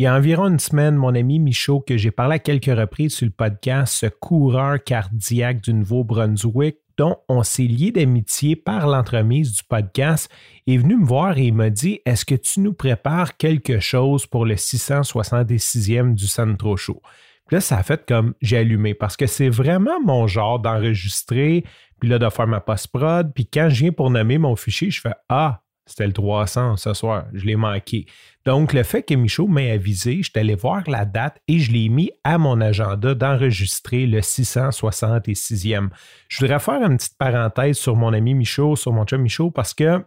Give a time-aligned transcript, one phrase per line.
[0.00, 3.16] Il y a environ une semaine, mon ami Michaud, que j'ai parlé à quelques reprises
[3.16, 9.52] sur le podcast, ce coureur cardiaque du Nouveau-Brunswick, dont on s'est lié d'amitié par l'entremise
[9.52, 10.30] du podcast,
[10.68, 14.24] est venu me voir et il m'a dit Est-ce que tu nous prépares quelque chose
[14.24, 17.02] pour le 666e du Centro Show
[17.48, 21.64] Puis là, ça a fait comme j'ai allumé parce que c'est vraiment mon genre d'enregistrer,
[21.98, 23.32] puis là, de faire ma post-prod.
[23.34, 26.94] Puis quand je viens pour nommer mon fichier, je fais Ah, c'était le 300 ce
[26.94, 28.06] soir, je l'ai manqué.
[28.44, 31.72] Donc, le fait que Michaud m'ait avisé, je suis allé voir la date et je
[31.72, 35.88] l'ai mis à mon agenda d'enregistrer le 666e.
[36.28, 39.74] Je voudrais faire une petite parenthèse sur mon ami Michaud, sur mon chum Michaud, parce
[39.74, 40.04] que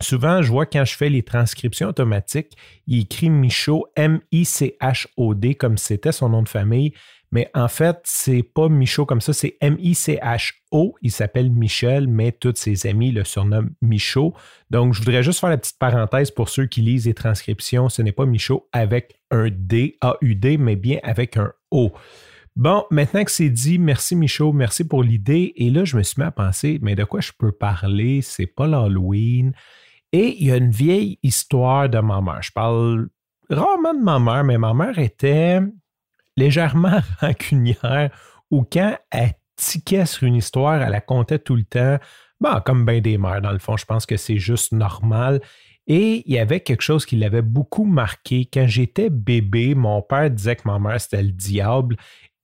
[0.00, 6.12] souvent, je vois quand je fais les transcriptions automatiques, il écrit Michaud, M-I-C-H-O-D, comme c'était
[6.12, 6.92] son nom de famille.
[7.34, 10.94] Mais en fait, c'est pas Michaud comme ça, c'est M-I-C-H-O.
[11.02, 14.34] Il s'appelle Michel, mais tous ses amis le surnomment Michaud.
[14.70, 17.88] Donc, je voudrais juste faire la petite parenthèse pour ceux qui lisent les transcriptions.
[17.88, 21.92] Ce n'est pas Michaud avec un D, A-U-D, mais bien avec un O.
[22.54, 25.54] Bon, maintenant que c'est dit, merci Michaud, merci pour l'idée.
[25.56, 28.22] Et là, je me suis mis à penser, mais de quoi je peux parler?
[28.22, 29.52] C'est pas l'Halloween.
[30.12, 32.42] Et il y a une vieille histoire de ma mère.
[32.42, 33.08] Je parle
[33.50, 35.58] rarement de ma mère, mais ma mère était
[36.36, 38.10] légèrement rancunière
[38.50, 41.98] ou quand elle tiquait sur une histoire, elle la comptait tout le temps.
[42.40, 45.40] Bon, comme bien des mères, dans le fond, je pense que c'est juste normal.
[45.86, 48.48] Et il y avait quelque chose qui l'avait beaucoup marqué.
[48.50, 51.96] Quand j'étais bébé, mon père disait que ma mère, c'était le diable.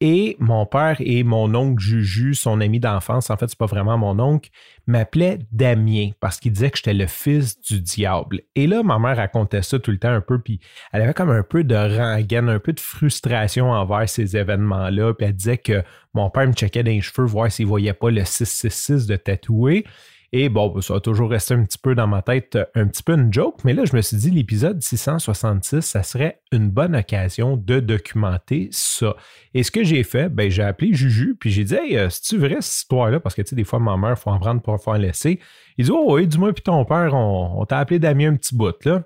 [0.02, 3.98] Et mon père et mon oncle Juju, son ami d'enfance, en fait, c'est pas vraiment
[3.98, 4.48] mon oncle,
[4.86, 8.41] m'appelait Damien parce qu'il disait que j'étais le fils du diable.
[8.54, 10.59] Et là, ma mère racontait ça tout le temps un peu, puis
[10.93, 15.12] elle avait comme un peu de rengaine, un peu de frustration envers ces événements-là.
[15.12, 15.82] Puis elle disait que
[16.14, 19.84] mon père me checkait dans les cheveux, voir s'il voyait pas le 666 de tatoué.
[20.32, 23.14] Et bon, ça a toujours resté un petit peu dans ma tête, un petit peu
[23.14, 27.56] une joke, mais là, je me suis dit, l'épisode 666, ça serait une bonne occasion
[27.56, 29.16] de documenter ça.
[29.54, 32.38] Et ce que j'ai fait, ben, j'ai appelé Juju, puis j'ai dit, hey, euh, c'est-tu
[32.38, 33.19] vrai cette histoire-là?
[33.19, 35.40] Parce que, tu sais, des fois, ma mère, il faut en prendre pour faire laisser.
[35.76, 38.84] Il dit, oh, oui, dis-moi, puis ton père, on, t'a appelé Damien un petit bout,
[38.84, 39.02] là.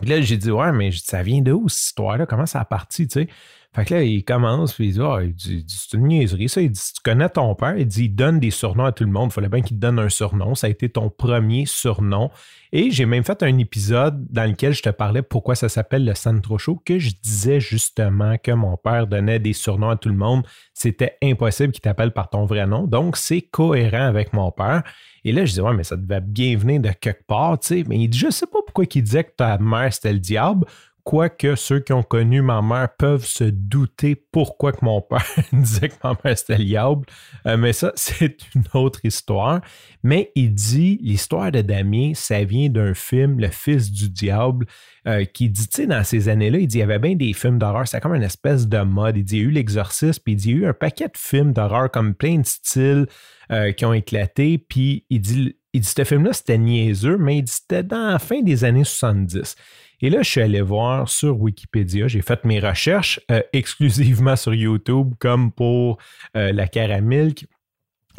[0.00, 2.26] Puis là, j'ai dit, ouais, mais ça vient de où cette histoire-là?
[2.26, 3.28] Comment ça a parti, tu sais?
[3.74, 6.62] Fait que là, il commence, puis il dit, ah, c'est une niaiserie, ça.
[6.62, 9.10] Il dit, tu connais ton père, il dit, il donne des surnoms à tout le
[9.10, 9.28] monde.
[9.30, 10.54] Il fallait bien qu'il te donne un surnom.
[10.54, 12.30] Ça a été ton premier surnom.
[12.72, 16.14] Et j'ai même fait un épisode dans lequel je te parlais pourquoi ça s'appelle le
[16.14, 20.16] Sandro Show, que je disais justement que mon père donnait des surnoms à tout le
[20.16, 20.46] monde.
[20.72, 22.84] C'était impossible qu'il t'appelle par ton vrai nom.
[22.86, 24.82] Donc, c'est cohérent avec mon père.
[25.24, 27.84] Et là, je disais, ouais, mais ça devait bien venir de quelque part, tu sais.
[27.86, 30.64] Mais il dit, je sais pas pourquoi il disait que ta mère, c'était le diable
[31.08, 35.24] quoique ceux qui ont connu ma mère peuvent se douter pourquoi que mon père
[35.54, 37.06] disait que ma mère c'était liable.
[37.46, 39.62] Euh, mais ça, c'est une autre histoire.
[40.02, 44.66] Mais il dit, l'histoire de Damien, ça vient d'un film, Le Fils du Diable,
[45.06, 47.32] euh, qui dit, tu sais, dans ces années-là, il dit, il y avait bien des
[47.32, 49.16] films d'horreur, c'est comme une espèce de mode.
[49.16, 50.74] Il dit, il y a eu l'exorciste, puis il dit, il y a eu un
[50.74, 53.06] paquet de films d'horreur comme plein de styles
[53.50, 57.42] euh, qui ont éclaté, puis il dit, il dit, ce film-là, c'était niaiseux, mais il
[57.42, 59.56] dit, c'était dans la fin des années 70.
[60.00, 64.54] Et là, je suis allé voir sur Wikipédia, j'ai fait mes recherches euh, exclusivement sur
[64.54, 65.98] YouTube, comme pour
[66.36, 67.46] euh, la Caramilk.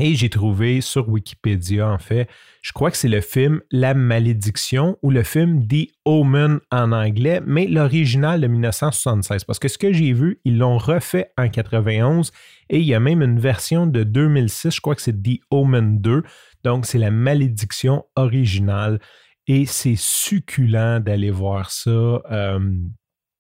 [0.01, 2.29] Et j'ai trouvé sur Wikipédia, en fait,
[2.61, 7.41] je crois que c'est le film La Malédiction ou le film The Omen en anglais,
[7.45, 9.43] mais l'original de 1976.
[9.43, 12.31] Parce que ce que j'ai vu, ils l'ont refait en 91
[12.69, 15.99] et il y a même une version de 2006, je crois que c'est The Omen
[15.99, 16.23] 2.
[16.64, 19.00] Donc, c'est la malédiction originale
[19.47, 21.90] et c'est succulent d'aller voir ça.
[21.90, 22.59] Euh,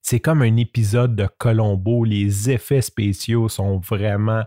[0.01, 2.03] c'est comme un épisode de Colombo.
[2.03, 4.43] Les effets spéciaux sont vraiment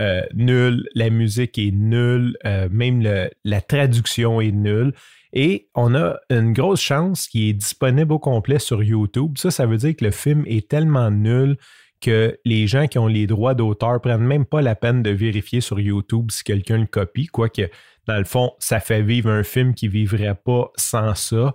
[0.00, 0.88] euh, nuls.
[0.94, 2.36] La musique est nulle.
[2.46, 3.02] Euh, même
[3.44, 4.94] la traduction est nulle.
[5.32, 9.36] Et on a une grosse chance qui est disponible au complet sur YouTube.
[9.38, 11.56] Ça, ça veut dire que le film est tellement nul
[12.02, 15.60] que les gens qui ont les droits d'auteur prennent même pas la peine de vérifier
[15.60, 17.70] sur YouTube si quelqu'un le copie, quoique
[18.06, 21.54] dans le fond, ça fait vivre un film qui vivrait pas sans ça.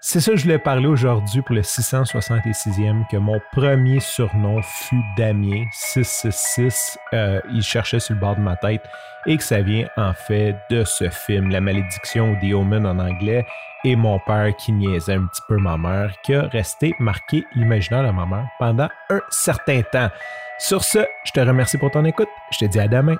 [0.00, 5.02] C'est ça que je voulais parler aujourd'hui pour le 666e, que mon premier surnom fut
[5.16, 6.98] Damien 666.
[7.12, 8.82] Euh, il cherchait sur le bord de ma tête
[9.26, 13.44] et que ça vient en fait de ce film, La malédiction ou The en anglais,
[13.84, 18.04] et mon père qui niaisait un petit peu ma mère, qui a resté marqué l'imaginaire
[18.06, 20.10] de ma mère pendant un certain temps.
[20.58, 22.28] Sur ce, je te remercie pour ton écoute.
[22.52, 23.16] Je te dis à demain.